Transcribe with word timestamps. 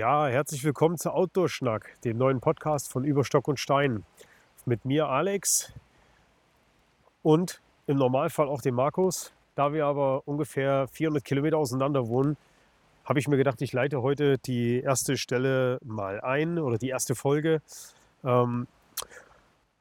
Ja, 0.00 0.28
herzlich 0.28 0.64
willkommen 0.64 0.96
zu 0.96 1.12
Outdoor 1.12 1.50
Schnack, 1.50 2.00
dem 2.04 2.16
neuen 2.16 2.40
Podcast 2.40 2.90
von 2.90 3.04
Überstock 3.04 3.46
und 3.48 3.60
Stein. 3.60 4.02
Mit 4.64 4.86
mir 4.86 5.10
Alex 5.10 5.74
und 7.22 7.60
im 7.86 7.98
Normalfall 7.98 8.48
auch 8.48 8.62
dem 8.62 8.76
Markus. 8.76 9.30
Da 9.56 9.74
wir 9.74 9.84
aber 9.84 10.26
ungefähr 10.26 10.88
400 10.88 11.22
Kilometer 11.22 11.58
auseinander 11.58 12.08
wohnen, 12.08 12.38
habe 13.04 13.18
ich 13.18 13.28
mir 13.28 13.36
gedacht, 13.36 13.60
ich 13.60 13.74
leite 13.74 14.00
heute 14.00 14.38
die 14.38 14.80
erste 14.80 15.18
Stelle 15.18 15.78
mal 15.84 16.22
ein 16.22 16.58
oder 16.58 16.78
die 16.78 16.88
erste 16.88 17.14
Folge. 17.14 17.60
Ähm, 18.24 18.68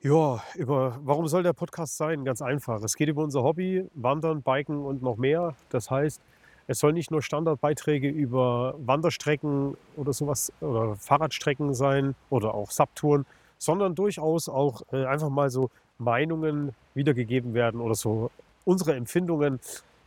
ja, 0.02 0.44
über 0.56 1.00
warum 1.02 1.30
soll 1.30 1.44
der 1.44 1.54
Podcast 1.54 1.96
sein? 1.96 2.26
Ganz 2.26 2.42
einfach. 2.42 2.84
Es 2.84 2.98
geht 2.98 3.08
über 3.08 3.24
unser 3.24 3.42
Hobby, 3.44 3.90
Wandern, 3.94 4.42
Biken 4.42 4.84
und 4.84 5.02
noch 5.02 5.16
mehr. 5.16 5.56
Das 5.70 5.90
heißt, 5.90 6.22
es 6.70 6.78
soll 6.78 6.94
nicht 6.94 7.10
nur 7.10 7.24
Standardbeiträge 7.24 8.08
über 8.08 8.76
Wanderstrecken 8.78 9.76
oder 9.98 10.14
sowas 10.14 10.54
oder 10.62 10.96
Fahrradstrecken 10.98 11.74
sein 11.74 12.14
oder 12.30 12.54
auch 12.54 12.70
Subtouren, 12.70 13.26
sondern 13.58 13.96
durchaus 13.96 14.48
auch 14.48 14.84
äh, 14.92 15.04
einfach 15.06 15.30
mal 15.30 15.50
so 15.50 15.72
Meinungen 15.98 16.76
wiedergegeben 16.94 17.56
werden 17.56 17.82
oder 17.82 17.96
so 17.96 18.30
unsere 18.66 18.94
Empfindungen, 18.94 19.60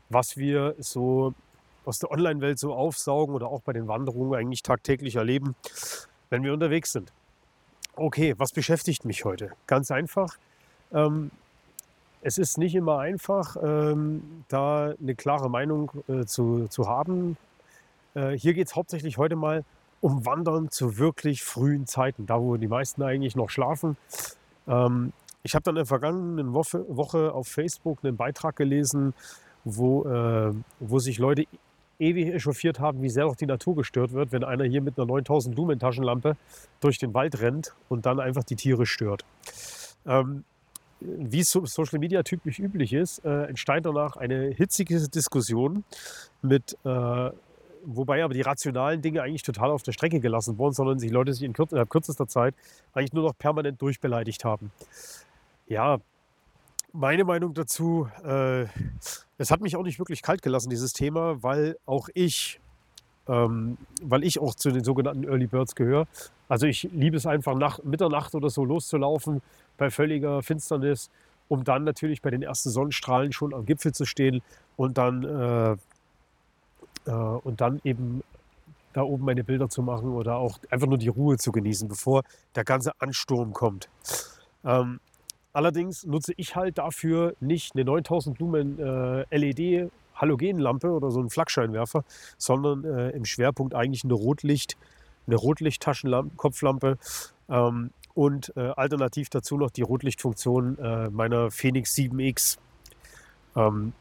was 0.09 0.37
wir 0.37 0.77
so 0.79 1.35
aus 1.85 1.99
der 1.99 2.13
Online-Welt 2.13 2.61
so 2.61 2.75
aufsaugen 2.75 3.35
oder 3.35 3.49
auch 3.49 3.63
bei 3.63 3.73
den 3.73 3.89
Wanderungen 3.89 4.39
eigentlich 4.39 4.63
tagtäglich 4.63 5.17
erleben, 5.17 5.57
wenn 6.31 6.45
wir 6.45 6.53
unterwegs 6.53 6.93
sind. 6.93 7.13
Okay, 7.97 8.35
was 8.39 8.53
beschäftigt 8.53 9.05
mich 9.05 9.25
heute? 9.25 9.51
Ganz 9.67 9.91
einfach. 9.91 10.37
Ähm, 10.93 11.33
es 12.23 12.39
ist 12.39 12.57
nicht 12.57 12.75
immer 12.75 12.99
einfach, 12.99 13.57
ähm, 13.63 14.45
da 14.49 14.95
eine 15.01 15.15
klare 15.15 15.51
Meinung 15.51 15.91
äh, 16.09 16.25
zu, 16.25 16.69
zu 16.69 16.89
haben. 16.89 17.37
Äh, 18.15 18.31
hier 18.31 18.55
geht 18.55 18.69
es 18.69 18.77
hauptsächlich 18.77 19.19
heute 19.19 19.37
mal 19.37 19.65
um 20.01 20.25
Wandern 20.25 20.71
zu 20.71 20.99
wirklich 20.99 21.43
frühen 21.43 21.87
Zeiten, 21.87 22.27
da 22.27 22.41
wo 22.41 22.57
die 22.57 22.69
meisten 22.69 23.03
eigentlich 23.03 23.37
noch 23.37 23.51
schlafen. 23.51 23.97
Ähm, 24.67 25.13
ich 25.43 25.55
habe 25.55 25.65
dann 25.65 25.75
in 25.75 25.81
der 25.81 25.87
vergangenen 25.87 26.55
Woche, 26.55 26.85
Woche, 26.89 27.33
auf 27.33 27.49
Facebook 27.49 27.99
einen 28.03 28.17
Beitrag 28.17 28.57
gelesen, 28.57 29.15
wo, 29.65 30.05
äh, 30.05 30.53
wo 30.79 30.99
sich 31.01 31.19
Leute 31.19 31.47
ewig 31.99 32.35
echauffiert 32.35 32.81
haben, 32.81 33.03
wie 33.03 33.11
sehr 33.11 33.27
auch 33.27 33.37
die 33.37 33.47
Natur 33.47 33.77
gestört 33.77 34.13
wird, 34.13 34.33
wenn 34.33 34.45
einer 34.45 34.65
hier 34.65 34.83
mit 34.83 34.99
einer 34.99 35.07
9000 35.07 35.57
Lumen 35.57 35.79
Taschenlampe 35.79 36.37
durch 36.81 36.99
den 36.99 37.15
Wald 37.15 37.41
rennt 37.41 37.75
und 37.89 38.07
dann 38.07 38.21
einfach 38.21 38.45
die 38.45 38.57
Tiere 38.57 38.87
stört. 38.87 39.25
Ähm, 40.05 40.45
wie 41.05 41.41
es 41.41 41.51
so 41.51 41.65
Social 41.67 41.99
Media 41.99 42.23
typisch 42.23 42.59
üblich 42.59 42.93
ist, 42.93 43.25
äh, 43.25 43.45
entsteht 43.45 43.85
danach 43.85 44.17
eine 44.17 44.51
hitzige 44.51 45.09
Diskussion 45.09 45.85
mit, 46.43 46.77
äh, 46.85 47.31
wobei 47.85 48.25
aber 48.25 48.35
die 48.35 48.43
rationalen 48.43 49.03
Dinge 49.03 49.23
eigentlich 49.23 49.43
total 49.43 49.71
auf 49.71 49.83
der 49.83 49.93
Strecke 49.93 50.21
gelassen 50.21 50.59
wurden, 50.59 50.75
sondern 50.75 50.99
sich 50.99 51.11
Leute 51.11 51.33
sich 51.33 51.43
in 51.43 51.53
kürz 51.53 51.73
kürzester 51.89 52.29
Zeit 52.29 52.55
eigentlich 52.93 53.13
nur 53.13 53.25
noch 53.25 53.37
permanent 53.37 53.81
durchbeleidigt 53.81 54.45
haben. 54.45 54.71
Ja, 55.67 55.99
meine 56.93 57.25
Meinung 57.25 57.55
dazu, 57.55 58.09
äh, 58.25 58.65
es 59.39 59.51
hat 59.51 59.61
mich 59.61 59.77
auch 59.77 59.83
nicht 59.83 59.99
wirklich 59.99 60.23
kalt 60.23 60.43
gelassen, 60.43 60.71
dieses 60.71 60.93
Thema, 60.93 61.43
weil 61.43 61.77
auch 61.87 62.09
ich, 62.15 62.61
ähm, 63.29 63.77
weil 64.03 64.25
ich 64.25 64.41
auch 64.41 64.55
zu 64.55 64.71
den 64.71 64.85
sogenannten 64.85 65.25
Early 65.25 65.47
Birds 65.47 65.75
gehöre. 65.75 66.07
Also 66.49 66.67
ich 66.67 66.89
liebe 66.93 67.17
es 67.17 67.27
einfach 67.27 67.55
nach 67.55 67.83
Mitternacht 67.83 68.35
oder 68.35 68.51
so 68.51 68.65
loszulaufen 68.65 69.43
bei 69.79 69.91
völliger 69.91 70.43
Finsternis, 70.43 71.11
um 71.49 71.65
dann 71.65 71.85
natürlich 71.85 72.23
bei 72.23 72.31
den 72.31 72.43
ersten 72.43 72.71
Sonnenstrahlen 72.71 73.33
schon 73.33 73.55
am 73.55 73.65
Gipfel 73.65 73.93
zu 73.93 74.05
stehen 74.05 74.43
und 74.77 74.99
dann, 74.99 75.25
äh, 75.25 75.73
äh, 77.07 77.13
und 77.13 77.61
dann 77.61 77.81
eben 77.85 78.23
da 78.93 79.03
oben 79.03 79.25
meine 79.25 79.45
Bilder 79.45 79.69
zu 79.69 79.83
machen 79.83 80.11
oder 80.11 80.37
auch 80.37 80.59
einfach 80.71 80.87
nur 80.87 80.99
die 80.99 81.09
Ruhe 81.09 81.39
zu 81.39 81.51
genießen, 81.53 81.89
bevor 81.89 82.23
der 82.55 82.65
ganze 82.65 82.93
Ansturm 83.01 83.53
kommt. 83.53 83.89
Ähm, 84.65 85.01
Allerdings 85.53 86.07
nutze 86.07 86.33
ich 86.37 86.57
halt 86.57 86.79
dafür 86.79 87.35
nicht 87.41 87.75
eine 87.75 87.85
9000 87.85 88.39
Lumen 88.39 88.79
äh, 88.79 89.37
LED 89.37 89.91
Halogenlampe 90.15 90.91
oder 90.91 91.11
so 91.11 91.21
einen 91.21 91.31
Flakscheinwerfer, 91.31 92.05
sondern 92.39 92.85
äh, 92.85 93.11
im 93.11 93.25
Schwerpunkt 93.25 93.75
eigentlich 93.75 94.05
eine 94.05 94.15
Rotlicht, 94.15 94.77
eine 95.27 95.37
Rotlicht-Taschenkopflampe 95.37 96.99
ähm, 97.49 97.91
und 98.15 98.53
äh, 98.57 98.61
alternativ 98.77 99.31
dazu 99.31 99.57
noch 99.57 99.71
die 99.71 99.83
Rotlichtfunktion 99.83 100.79
äh, 100.79 101.11
meiner 101.11 101.51
Phoenix 101.51 101.95
7X. 101.95 102.59
Ähm, 103.57 103.93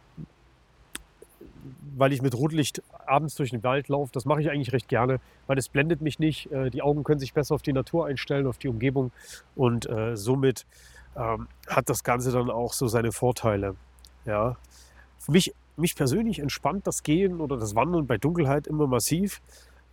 weil 1.96 2.14
ich 2.14 2.22
mit 2.22 2.36
Rotlicht 2.36 2.82
abends 3.06 3.36
durch 3.36 3.52
den 3.52 3.64
Wald 3.64 3.88
laufe, 3.88 4.12
das 4.14 4.26
mache 4.26 4.42
ich 4.42 4.50
eigentlich 4.50 4.74
recht 4.74 4.88
gerne, 4.88 5.20
weil 5.48 5.58
es 5.58 5.70
blendet 5.70 6.02
mich 6.02 6.20
nicht. 6.20 6.52
Äh, 6.52 6.70
die 6.70 6.82
Augen 6.82 7.04
können 7.04 7.20
sich 7.20 7.34
besser 7.34 7.56
auf 7.56 7.62
die 7.62 7.74
Natur 7.74 8.08
einstellen, 8.08 8.48
auf 8.48 8.58
die 8.58 8.68
Umgebung 8.68 9.12
und 9.56 9.90
äh, 9.90 10.16
somit 10.16 10.66
ähm, 11.16 11.48
hat 11.68 11.90
das 11.90 12.04
Ganze 12.04 12.32
dann 12.32 12.50
auch 12.50 12.74
so 12.74 12.88
seine 12.88 13.12
Vorteile. 13.12 13.76
Ja. 14.26 14.58
Für 15.20 15.32
mich, 15.32 15.54
mich 15.78 15.96
persönlich 15.96 16.40
entspannt 16.40 16.88
das 16.88 17.04
Gehen 17.04 17.42
oder 17.42 17.58
das 17.58 17.76
Wandern 17.76 18.08
bei 18.08 18.18
Dunkelheit 18.18 18.68
immer 18.68 18.88
massiv. 18.88 19.42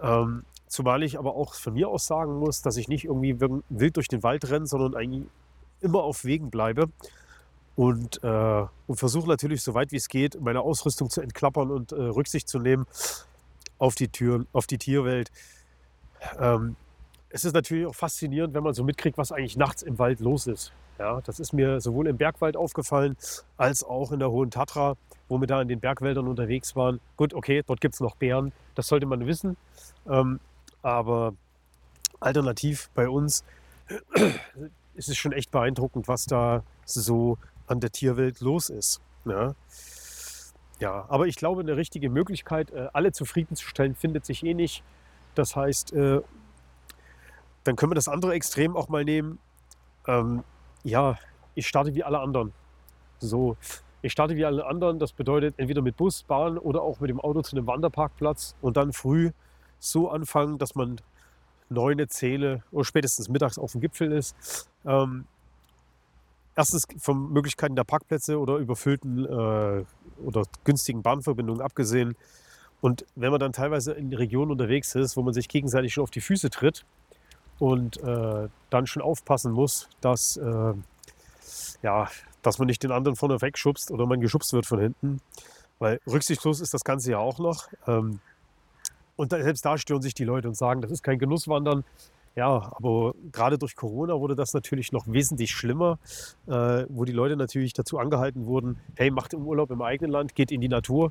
Ähm, 0.01 0.45
zumal 0.67 1.03
ich 1.03 1.19
aber 1.19 1.35
auch 1.35 1.55
von 1.55 1.75
mir 1.75 1.89
aus 1.89 2.07
sagen 2.07 2.39
muss, 2.39 2.63
dass 2.63 2.77
ich 2.77 2.89
nicht 2.89 3.05
irgendwie 3.05 3.41
wild 3.41 3.97
durch 3.97 4.09
den 4.09 4.23
Wald 4.23 4.49
renne, 4.51 4.67
sondern 4.67 4.95
eigentlich 4.95 5.25
immer 5.81 6.03
auf 6.03 6.25
Wegen 6.25 6.51
bleibe 6.51 6.89
und, 7.77 8.23
äh, 8.25 8.65
und 8.87 8.97
versuche 8.97 9.29
natürlich 9.29 9.63
so 9.63 9.75
weit 9.75 9.93
wie 9.93 9.97
es 9.97 10.09
geht, 10.09 10.41
meine 10.41 10.63
Ausrüstung 10.63 11.11
zu 11.11 11.21
entklappern 11.21 11.71
und 11.71 11.93
äh, 11.93 11.95
Rücksicht 11.95 12.49
zu 12.49 12.59
nehmen 12.59 12.87
auf 13.79 13.95
die, 13.95 14.09
Tür, 14.09 14.47
auf 14.53 14.67
die 14.67 14.79
Tierwelt. 14.79 15.31
Ähm, 16.41 16.75
es 17.31 17.45
ist 17.45 17.53
natürlich 17.53 17.87
auch 17.87 17.95
faszinierend, 17.95 18.55
wenn 18.55 18.63
man 18.63 18.75
so 18.75 18.85
mitkriegt, 18.85 19.19
was 19.19 19.33
eigentlich 19.33 19.57
nachts 19.57 19.83
im 19.83 19.99
Wald 19.99 20.21
los 20.21 20.47
ist. 20.47 20.73
Ja, 20.99 21.21
das 21.21 21.39
ist 21.39 21.53
mir 21.53 21.81
sowohl 21.81 22.09
im 22.09 22.17
Bergwald 22.17 22.57
aufgefallen 22.57 23.17
als 23.57 23.85
auch 23.85 24.11
in 24.11 24.19
der 24.19 24.31
Hohen 24.31 24.51
Tatra, 24.51 24.97
wo 25.29 25.39
wir 25.39 25.47
da 25.47 25.63
in 25.63 25.69
den 25.69 25.79
Bergwäldern 25.79 26.27
unterwegs 26.27 26.75
waren. 26.75 27.01
Gut, 27.17 27.35
okay, 27.35 27.63
dort 27.65 27.81
gibt 27.81 27.95
es 27.95 28.01
noch 28.01 28.17
Bären, 28.17 28.53
das 28.75 28.89
sollte 28.89 29.07
man 29.07 29.25
wissen. 29.27 29.57
Ähm, 30.09 30.41
aber 30.83 31.35
alternativ 32.19 32.91
bei 32.95 33.09
uns 33.09 33.45
ist 34.95 35.09
es 35.09 35.17
schon 35.17 35.33
echt 35.33 35.51
beeindruckend, 35.51 36.09
was 36.09 36.25
da 36.25 36.65
so 36.85 37.39
an 37.69 37.79
der 37.79 37.93
Tierwelt 37.93 38.41
los 38.41 38.69
ist. 38.69 39.01
Ja, 39.25 39.55
ja 40.81 41.07
aber 41.09 41.27
ich 41.29 41.37
glaube, 41.37 41.61
eine 41.61 41.77
richtige 41.77 42.11
Möglichkeit, 42.11 42.73
äh, 42.73 42.89
alle 42.93 43.13
zufriedenzustellen, 43.13 43.95
findet 43.95 44.25
sich 44.27 44.43
eh 44.45 44.55
nicht. 44.55 44.83
Das 45.37 45.55
heißt, 45.55 45.93
äh, 45.93 46.23
dann 47.65 47.77
können 47.77 47.93
wir 47.93 47.97
das 47.97 48.09
andere 48.09 48.35
Extrem 48.35 48.77
auch 48.77 48.89
mal 48.89 49.05
nehmen. 49.05 49.39
Ähm, 50.07 50.45
ja, 50.85 51.19
ich 51.55 51.67
starte 51.67 51.95
wie 51.95 52.05
alle 52.05 52.21
anderen. 52.21 52.53
So, 53.19 53.57
ich 54.03 54.13
starte 54.13 54.37
wie 54.37 54.45
alle 54.45 54.67
anderen. 54.67 54.99
Das 54.99 55.13
bedeutet 55.13 55.55
entweder 55.59 55.83
mit 55.83 55.97
Bus, 55.97 56.23
Bahn 56.23 56.59
oder 56.59 56.83
auch 56.83 57.01
mit 57.01 57.11
dem 57.11 57.21
Auto 57.21 57.43
zu 57.43 57.57
einem 57.57 57.67
Wanderparkplatz 57.67 58.55
und 58.61 58.77
dann 58.77 58.93
früh 58.93 59.33
so 59.79 60.11
anfangen, 60.11 60.59
dass 60.59 60.75
man 60.75 61.01
neune, 61.69 62.09
zähle 62.09 62.63
oder 62.71 62.85
spätestens 62.85 63.29
mittags 63.29 63.59
auf 63.59 63.73
dem 63.73 63.81
Gipfel 63.81 64.13
ist. 64.13 64.69
Ähm, 64.87 65.27
erstens 66.57 66.87
von 66.99 67.33
Möglichkeiten 67.33 67.77
der 67.77 67.85
Parkplätze 67.85 68.39
oder 68.39 68.57
überfüllten 68.57 69.25
äh, 69.25 69.85
oder 70.25 70.43
günstigen 70.65 71.03
Bahnverbindungen 71.03 71.63
abgesehen. 71.63 72.17
Und 72.81 73.05
wenn 73.17 73.31
man 73.31 73.41
dann 73.41 73.53
teilweise 73.53 73.93
in 73.93 74.13
Regionen 74.13 74.53
unterwegs 74.53 74.95
ist, 74.95 75.17
wo 75.17 75.23
man 75.23 75.35
sich 75.35 75.49
gegenseitig 75.49 75.95
schon 75.95 76.03
auf 76.03 76.11
die 76.11 76.21
Füße 76.21 76.51
tritt, 76.51 76.85
und 77.59 77.97
äh, 78.03 78.49
dann 78.71 78.87
schon 78.87 79.03
aufpassen 79.03 79.53
muss, 79.53 79.89
dass, 80.01 80.37
äh, 80.37 80.75
ja, 81.83 82.09
dass 82.43 82.59
man 82.59 82.67
nicht 82.67 82.83
den 82.83 82.93
anderen 82.93 83.17
vorne 83.17 83.41
wegschubst 83.41 83.91
oder 83.91 84.07
man 84.07 84.21
geschubst 84.21 84.53
wird 84.53 84.67
von 84.67 84.81
hinten. 84.81 85.21
Weil 85.79 86.01
rücksichtslos 86.07 86.61
ist 86.61 86.75
das 86.75 86.85
Ganze 86.85 87.13
ja 87.13 87.19
auch 87.19 87.39
noch. 87.39 87.69
Ähm, 87.87 88.21
und 89.17 89.33
da, 89.33 89.43
selbst 89.43 89.65
da 89.65 89.79
stören 89.79 90.03
sich 90.03 90.15
die 90.15 90.25
Leute 90.25 90.49
und 90.49 90.57
sagen, 90.57 90.81
das 90.81 90.91
ist 90.91 91.03
kein 91.03 91.19
Genusswandern. 91.19 91.85
Ja, 92.37 92.71
aber 92.77 93.15
gerade 93.33 93.59
durch 93.59 93.75
Corona 93.75 94.15
wurde 94.21 94.37
das 94.37 94.55
natürlich 94.55 94.93
noch 94.93 95.09
wesentlich 95.09 95.51
schlimmer, 95.51 95.99
äh, 96.47 96.85
wo 96.89 97.05
die 97.05 97.13
Leute 97.13 97.37
natürlich 97.37 97.73
dazu 97.73 97.99
angehalten 97.99 98.47
wurden, 98.47 98.79
hey, 98.95 99.11
macht 99.11 99.35
im 99.35 99.45
Urlaub 99.45 99.73
im 99.73 99.83
eigenen 99.83 100.13
Land, 100.13 100.37
geht 100.37 100.53
in 100.53 100.61
die 100.61 100.69
Natur. 100.69 101.11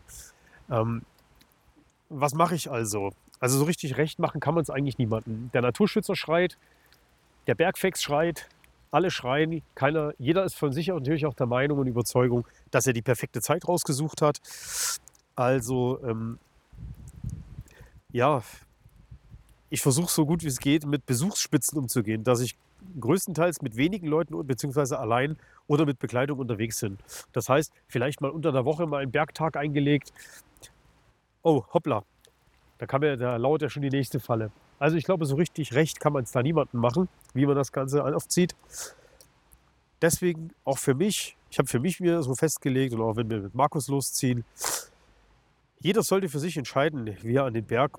Ähm, 0.69 1.01
was 2.07 2.33
mache 2.33 2.55
ich 2.55 2.71
also? 2.71 3.11
Also 3.39 3.57
so 3.59 3.65
richtig 3.65 3.97
recht 3.97 4.19
machen 4.19 4.39
kann 4.39 4.55
man 4.55 4.63
es 4.63 4.69
eigentlich 4.69 4.97
niemandem. 4.97 5.49
Der 5.53 5.61
Naturschützer 5.61 6.15
schreit, 6.15 6.57
der 7.45 7.55
Bergfex 7.55 8.01
schreit, 8.01 8.47
alle 8.91 9.11
schreien, 9.11 9.61
keiner, 9.75 10.13
jeder 10.17 10.43
ist 10.43 10.55
von 10.55 10.71
sich 10.71 10.87
natürlich 10.87 11.25
auch 11.25 11.33
der 11.33 11.45
Meinung 11.45 11.79
und 11.79 11.87
Überzeugung, 11.87 12.47
dass 12.71 12.87
er 12.87 12.93
die 12.93 13.01
perfekte 13.01 13.41
Zeit 13.41 13.67
rausgesucht 13.67 14.21
hat. 14.21 14.39
Also 15.35 15.99
ähm, 16.03 16.39
ja, 18.11 18.41
ich 19.69 19.81
versuche 19.81 20.09
so 20.09 20.25
gut 20.25 20.43
wie 20.43 20.47
es 20.47 20.59
geht, 20.59 20.85
mit 20.85 21.05
Besuchsspitzen 21.05 21.77
umzugehen, 21.77 22.23
dass 22.23 22.39
ich 22.39 22.55
größtenteils 22.99 23.61
mit 23.61 23.75
wenigen 23.75 24.07
Leuten 24.07 24.45
bzw. 24.45 24.95
allein 24.95 25.37
oder 25.67 25.85
mit 25.85 25.99
Bekleidung 25.99 26.39
unterwegs 26.39 26.79
bin. 26.79 26.97
Das 27.33 27.49
heißt, 27.49 27.71
vielleicht 27.87 28.21
mal 28.21 28.31
unter 28.31 28.51
der 28.51 28.65
Woche 28.65 28.87
mal 28.87 29.01
einen 29.01 29.11
Bergtag 29.11 29.57
eingelegt. 29.57 30.13
Oh, 31.43 31.63
hoppla, 31.73 32.03
Da, 32.77 32.85
kann 32.85 33.01
man, 33.01 33.17
da 33.17 33.37
lauert 33.37 33.61
ja 33.61 33.69
schon 33.69 33.81
die 33.81 33.89
nächste 33.89 34.19
Falle. 34.19 34.51
Also 34.79 34.97
ich 34.97 35.03
glaube, 35.05 35.25
so 35.25 35.35
richtig 35.35 35.73
recht 35.73 35.99
kann 35.99 36.13
man 36.13 36.23
es 36.23 36.31
da 36.31 36.43
niemandem 36.43 36.79
machen, 36.79 37.09
wie 37.33 37.45
man 37.45 37.55
das 37.55 37.71
Ganze 37.71 38.03
aufzieht. 38.03 38.55
Deswegen 40.01 40.51
auch 40.63 40.77
für 40.77 40.93
mich, 40.93 41.35
ich 41.49 41.57
habe 41.57 41.67
für 41.67 41.79
mich 41.79 41.99
mir 41.99 42.21
so 42.21 42.35
festgelegt 42.35 42.93
und 42.93 43.01
auch 43.01 43.15
wenn 43.15 43.29
wir 43.29 43.39
mit 43.39 43.55
Markus 43.55 43.87
losziehen, 43.87 44.45
jeder 45.79 46.03
sollte 46.03 46.29
für 46.29 46.39
sich 46.39 46.57
entscheiden, 46.57 47.17
wie 47.21 47.35
er 47.35 47.45
an 47.45 47.53
den 47.53 47.65
Berg 47.65 47.97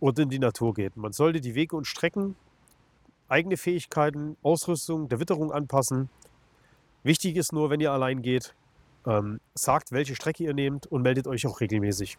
und 0.00 0.18
in 0.18 0.30
die 0.30 0.38
Natur 0.38 0.74
geht. 0.74 0.96
Man 0.96 1.12
sollte 1.12 1.40
die 1.40 1.54
Wege 1.54 1.76
und 1.76 1.86
Strecken, 1.86 2.36
eigene 3.28 3.56
Fähigkeiten, 3.56 4.36
Ausrüstung 4.42 5.08
der 5.08 5.20
Witterung 5.20 5.52
anpassen. 5.52 6.08
Wichtig 7.02 7.36
ist 7.36 7.52
nur, 7.52 7.70
wenn 7.70 7.80
ihr 7.80 7.92
allein 7.92 8.22
geht, 8.22 8.54
ähm, 9.06 9.40
sagt, 9.54 9.92
welche 9.92 10.14
Strecke 10.14 10.44
ihr 10.44 10.54
nehmt 10.54 10.86
und 10.86 11.02
meldet 11.02 11.26
euch 11.26 11.46
auch 11.46 11.60
regelmäßig. 11.60 12.18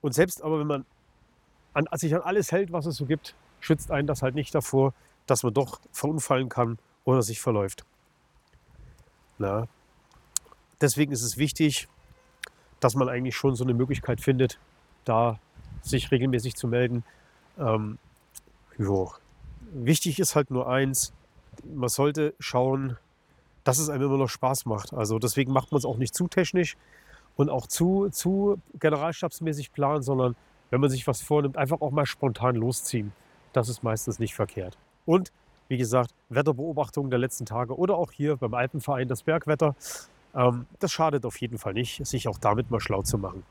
Und 0.00 0.12
selbst 0.12 0.42
aber, 0.42 0.58
wenn 0.58 0.66
man 0.66 0.86
an, 1.74 1.86
sich 1.94 2.14
an 2.14 2.22
alles 2.22 2.52
hält, 2.52 2.72
was 2.72 2.86
es 2.86 2.96
so 2.96 3.06
gibt, 3.06 3.34
schützt 3.60 3.90
einen 3.90 4.06
das 4.06 4.22
halt 4.22 4.34
nicht 4.34 4.54
davor, 4.54 4.94
dass 5.26 5.42
man 5.42 5.54
doch 5.54 5.80
verunfallen 5.92 6.48
kann 6.48 6.78
oder 7.04 7.22
sich 7.22 7.40
verläuft. 7.40 7.84
Na? 9.38 9.68
Deswegen 10.80 11.12
ist 11.12 11.22
es 11.22 11.36
wichtig, 11.36 11.88
dass 12.80 12.94
man 12.94 13.08
eigentlich 13.08 13.36
schon 13.36 13.54
so 13.54 13.64
eine 13.64 13.74
Möglichkeit 13.74 14.20
findet, 14.20 14.58
da 15.04 15.38
sich 15.82 16.10
regelmäßig 16.10 16.56
zu 16.56 16.66
melden. 16.66 17.04
Ähm, 17.58 17.98
Wichtig 19.72 20.18
ist 20.18 20.34
halt 20.34 20.50
nur 20.50 20.68
eins, 20.68 21.12
man 21.64 21.88
sollte 21.88 22.34
schauen, 22.40 22.96
dass 23.62 23.78
es 23.78 23.90
einem 23.90 24.04
immer 24.04 24.16
noch 24.16 24.28
Spaß 24.28 24.64
macht. 24.64 24.94
Also 24.94 25.18
deswegen 25.18 25.52
macht 25.52 25.70
man 25.70 25.78
es 25.78 25.84
auch 25.84 25.98
nicht 25.98 26.14
zu 26.14 26.28
technisch 26.28 26.76
und 27.40 27.48
auch 27.48 27.66
zu, 27.66 28.10
zu 28.10 28.58
generalstabsmäßig 28.78 29.72
planen, 29.72 30.02
sondern 30.02 30.36
wenn 30.68 30.80
man 30.80 30.90
sich 30.90 31.06
was 31.06 31.22
vornimmt, 31.22 31.56
einfach 31.56 31.80
auch 31.80 31.90
mal 31.90 32.04
spontan 32.04 32.54
losziehen. 32.54 33.12
Das 33.54 33.70
ist 33.70 33.82
meistens 33.82 34.18
nicht 34.18 34.34
verkehrt. 34.34 34.76
Und 35.06 35.32
wie 35.68 35.78
gesagt, 35.78 36.10
Wetterbeobachtungen 36.28 37.10
der 37.10 37.18
letzten 37.18 37.46
Tage 37.46 37.76
oder 37.78 37.96
auch 37.96 38.12
hier 38.12 38.36
beim 38.36 38.52
Alpenverein 38.52 39.08
das 39.08 39.22
Bergwetter. 39.22 39.74
Ähm, 40.34 40.66
das 40.80 40.92
schadet 40.92 41.24
auf 41.24 41.40
jeden 41.40 41.56
Fall 41.56 41.72
nicht, 41.72 42.06
sich 42.06 42.28
auch 42.28 42.38
damit 42.38 42.70
mal 42.70 42.80
schlau 42.80 43.02
zu 43.02 43.16
machen. 43.16 43.42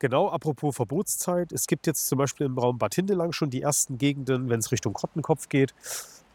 Genau, 0.00 0.28
apropos 0.28 0.74
Verbotszeit. 0.74 1.52
Es 1.52 1.68
gibt 1.68 1.86
jetzt 1.86 2.08
zum 2.08 2.18
Beispiel 2.18 2.46
im 2.46 2.58
Raum 2.58 2.78
Bad 2.78 2.96
Hindelang 2.96 3.30
schon 3.30 3.50
die 3.50 3.62
ersten 3.62 3.96
Gegenden, 3.96 4.50
wenn 4.50 4.58
es 4.58 4.72
Richtung 4.72 4.92
Kottenkopf 4.92 5.48
geht 5.48 5.72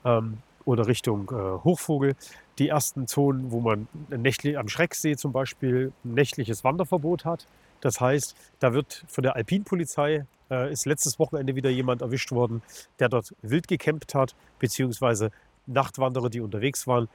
ähm, 0.05 0.37
oder 0.67 0.87
Richtung 0.87 1.31
äh, 1.31 1.63
Hochvogel, 1.63 2.15
die 2.59 2.67
ersten 2.67 3.07
Zonen, 3.07 3.51
wo 3.51 3.61
man 3.61 3.87
nächtlich, 4.09 4.57
am 4.57 4.67
Schrecksee 4.67 5.15
zum 5.15 5.31
Beispiel 5.31 5.93
nächtliches 6.03 6.63
Wanderverbot 6.63 7.25
hat. 7.25 7.47
Das 7.81 8.01
heißt, 8.01 8.35
da 8.59 8.73
wird 8.73 9.05
von 9.07 9.21
der 9.23 9.35
Alpinpolizei 9.35 10.25
äh, 10.51 10.71
ist 10.71 10.85
letztes 10.85 11.19
Wochenende 11.19 11.55
wieder 11.55 11.69
jemand 11.69 12.01
erwischt 12.01 12.31
worden, 12.31 12.61
der 12.99 13.09
dort 13.09 13.33
wild 13.41 13.67
gecampt 13.67 14.13
hat, 14.13 14.35
beziehungsweise 14.59 15.31
Nachtwanderer, 15.67 16.29
die 16.29 16.41
unterwegs 16.41 16.85
waren. 16.85 17.07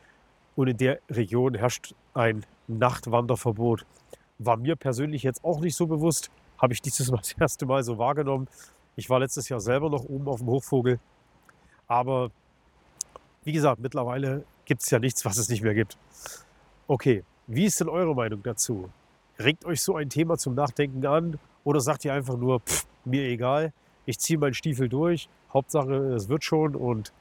Und 0.57 0.69
in 0.69 0.77
der 0.77 0.99
Region 1.11 1.55
herrscht 1.55 1.95
ein 2.15 2.45
Nachtwanderverbot. 2.69 3.85
War 4.39 4.57
mir 4.57 4.77
persönlich 4.77 5.23
jetzt 5.23 5.45
auch 5.45 5.61
nicht 5.61 5.77
so 5.77 5.87
bewusst 5.87 6.31
habe 6.63 6.73
ich 6.73 6.81
dieses 6.81 7.11
Mal 7.11 7.19
das 7.23 7.33
erste 7.33 7.67
Mal 7.67 7.83
so 7.83 7.99
wahrgenommen. 7.99 8.49
Ich 8.95 9.11
war 9.11 9.19
letztes 9.19 9.49
Jahr 9.49 9.61
selber 9.61 9.91
noch 9.91 10.05
oben 10.05 10.29
auf 10.29 10.39
dem 10.39 10.49
Hochvogel. 10.49 11.01
Aber 11.89 12.31
wie 13.45 13.53
gesagt, 13.53 13.81
mittlerweile 13.81 14.45
gibt 14.65 14.83
es 14.83 14.91
ja 14.91 14.99
nichts, 14.99 15.25
was 15.25 15.39
es 15.39 15.49
nicht 15.49 15.63
mehr 15.63 15.75
gibt. 15.75 15.97
Okay, 16.87 17.25
wie 17.47 17.65
ist 17.65 17.81
denn 17.81 17.89
eure 17.89 18.15
Meinung 18.15 18.43
dazu? 18.43 18.89
Regt 19.39 19.65
euch 19.65 19.83
so 19.83 19.97
ein 19.97 20.09
Thema 20.09 20.39
zum 20.39 20.55
Nachdenken 20.55 21.05
an 21.07 21.39
oder 21.65 21.81
sagt 21.81 22.05
ihr 22.05 22.13
einfach 22.13 22.37
nur, 22.37 22.61
pff, 22.61 22.87
mir 23.05 23.23
egal, 23.25 23.73
ich 24.07 24.19
ziehe 24.19 24.39
meinen 24.39 24.55
Stiefel 24.55 24.89
durch, 24.89 25.29
Hauptsache 25.53 25.95
es 26.15 26.29
wird 26.29 26.45
schon 26.45 26.77
und 26.77 27.13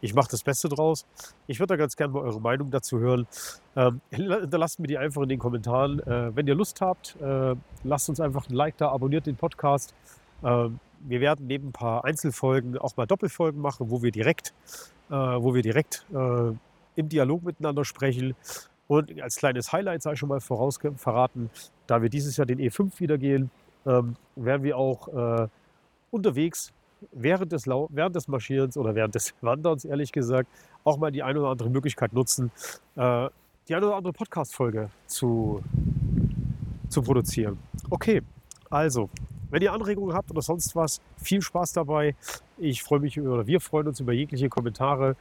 ich 0.00 0.14
mache 0.14 0.28
das 0.30 0.42
Beste 0.42 0.68
draus. 0.68 1.06
Ich 1.46 1.60
würde 1.60 1.68
da 1.68 1.76
ganz 1.76 1.96
gerne 1.96 2.12
mal 2.12 2.22
eure 2.22 2.40
Meinung 2.40 2.70
dazu 2.70 2.98
hören. 2.98 3.26
Ähm, 3.74 4.02
hinterlasst 4.10 4.78
mir 4.78 4.86
die 4.86 4.98
einfach 4.98 5.22
in 5.22 5.30
den 5.30 5.38
Kommentaren. 5.38 6.00
Äh, 6.00 6.36
wenn 6.36 6.46
ihr 6.46 6.54
Lust 6.54 6.82
habt, 6.82 7.16
äh, 7.22 7.54
lasst 7.84 8.10
uns 8.10 8.20
einfach 8.20 8.46
ein 8.50 8.54
Like 8.54 8.76
da, 8.76 8.90
abonniert 8.90 9.24
den 9.24 9.36
Podcast. 9.36 9.94
Ähm, 10.42 10.78
wir 11.06 11.20
werden 11.20 11.46
neben 11.46 11.68
ein 11.68 11.72
paar 11.72 12.04
Einzelfolgen 12.04 12.78
auch 12.78 12.96
mal 12.96 13.06
Doppelfolgen 13.06 13.60
machen, 13.60 13.90
wo 13.90 14.02
wir 14.02 14.10
direkt, 14.10 14.54
äh, 15.10 15.14
wo 15.14 15.54
wir 15.54 15.62
direkt 15.62 16.04
äh, 16.12 16.52
im 16.96 17.08
Dialog 17.08 17.42
miteinander 17.44 17.84
sprechen. 17.84 18.34
Und 18.86 19.20
als 19.20 19.36
kleines 19.36 19.72
Highlight 19.72 20.02
sei 20.02 20.16
schon 20.16 20.28
mal 20.28 20.40
voraus 20.40 20.78
verraten, 20.96 21.50
da 21.86 22.02
wir 22.02 22.08
dieses 22.08 22.36
Jahr 22.36 22.46
den 22.46 22.58
E5 22.58 23.00
wieder 23.00 23.18
gehen, 23.18 23.50
ähm, 23.86 24.16
werden 24.36 24.62
wir 24.62 24.76
auch 24.76 25.08
äh, 25.08 25.48
unterwegs 26.10 26.72
während 27.12 27.52
des, 27.52 27.66
während 27.66 28.16
des 28.16 28.28
Marschierens 28.28 28.76
oder 28.76 28.94
während 28.94 29.14
des 29.14 29.34
Wanderns, 29.40 29.84
ehrlich 29.84 30.12
gesagt, 30.12 30.48
auch 30.84 30.96
mal 30.96 31.10
die 31.10 31.22
eine 31.22 31.40
oder 31.40 31.50
andere 31.50 31.70
Möglichkeit 31.70 32.12
nutzen, 32.12 32.50
äh, 32.96 33.28
die 33.68 33.74
eine 33.74 33.86
oder 33.86 33.96
andere 33.96 34.12
Podcast-Folge 34.12 34.90
zu, 35.06 35.62
zu 36.88 37.02
produzieren. 37.02 37.58
Okay, 37.90 38.22
also, 38.70 39.08
wenn 39.54 39.62
ihr 39.62 39.72
Anregungen 39.72 40.16
habt 40.16 40.32
oder 40.32 40.42
sonst 40.42 40.74
was, 40.74 41.00
viel 41.16 41.40
Spaß 41.40 41.74
dabei. 41.74 42.16
Ich 42.58 42.82
freue 42.82 42.98
mich 42.98 43.20
oder 43.20 43.46
wir 43.46 43.60
freuen 43.60 43.86
uns 43.86 44.00
über 44.00 44.12
jegliche 44.12 44.48
Kommentare. 44.48 45.14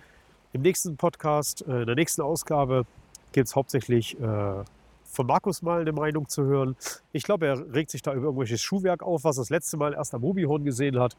Im 0.53 0.63
nächsten 0.63 0.97
Podcast, 0.97 1.63
äh, 1.68 1.81
in 1.81 1.85
der 1.85 1.94
nächsten 1.94 2.24
Ausgabe, 2.24 2.88
geht 3.31 3.45
es 3.45 3.56
hauptsächlich 3.56 4.19
äh, 4.19 4.63
von 5.06 5.27
Markus 5.27 5.62
mal 5.62 5.81
eine 5.81 5.91
Meinung 5.91 6.27
zu 6.30 6.45
hören. 6.45 6.75
Ich 7.12 7.21
glaube, 7.21 7.45
er 7.45 7.75
regt 7.75 7.91
sich 7.91 8.01
da 8.01 8.12
über 8.12 8.25
irgendwelches 8.25 8.59
Schuhwerk 8.59 9.03
auf, 9.03 9.24
was 9.24 9.38
er 9.38 9.41
das 9.41 9.51
letzte 9.51 9.77
Mal 9.77 9.94
erst 9.94 10.15
am 10.15 10.21
Mobihorn 10.21 10.65
gesehen 10.65 11.00
hat. 11.00 11.15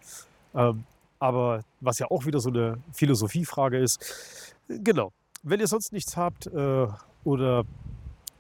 Ähm, 0.53 0.83
aber 1.21 1.63
was 1.81 2.01
ja 2.01 2.11
auch 2.11 2.27
wieder 2.27 2.41
so 2.41 2.51
eine 2.51 2.79
Philosophiefrage 2.93 3.79
ist. 3.79 4.57
Genau. 4.67 5.13
Wenn 5.45 5.61
ihr 5.61 5.69
sonst 5.69 5.93
nichts 5.93 6.17
habt 6.17 6.49
äh, 6.49 6.89
oder 7.23 7.65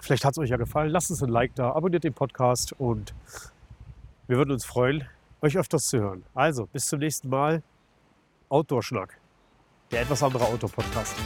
vielleicht 0.00 0.24
hat 0.24 0.32
es 0.32 0.38
euch 0.38 0.50
ja 0.50 0.56
gefallen, 0.56 0.90
lasst 0.90 1.12
uns 1.12 1.22
ein 1.22 1.30
Like 1.30 1.54
da, 1.54 1.70
abonniert 1.70 2.02
den 2.02 2.12
Podcast 2.12 2.72
und 2.72 3.14
wir 4.26 4.36
würden 4.36 4.52
uns 4.52 4.64
freuen, 4.64 5.06
euch 5.42 5.56
öfters 5.58 5.86
zu 5.86 5.98
hören. 5.98 6.24
Also, 6.34 6.66
bis 6.66 6.86
zum 6.86 7.00
nächsten 7.00 7.28
Mal. 7.28 7.62
Outdoor-Schnack. 8.48 9.18
Der 9.90 10.02
etwas 10.02 10.22
andere 10.22 10.44
Outdoor-Podcast. 10.44 11.16